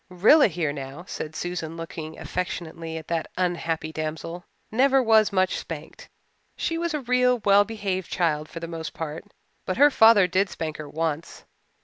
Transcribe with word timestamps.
"Rilla 0.09 0.47
here, 0.47 0.73
now," 0.73 1.03
said 1.07 1.35
Susan, 1.35 1.77
looking 1.77 2.17
affectionately 2.17 2.97
at 2.97 3.07
that 3.09 3.27
unhappy 3.37 3.91
damsel, 3.91 4.43
"never 4.71 4.99
was 4.99 5.31
much 5.31 5.59
spanked. 5.59 6.09
She 6.57 6.75
was 6.75 6.95
a 6.95 7.01
real 7.01 7.37
well 7.45 7.65
behaved 7.65 8.09
child 8.11 8.49
for 8.49 8.59
the 8.59 8.67
most 8.67 8.95
part. 8.95 9.25
But 9.63 9.77
her 9.77 9.91
father 9.91 10.25
did 10.25 10.49
spank 10.49 10.77
her 10.77 10.89
once. 10.89 11.45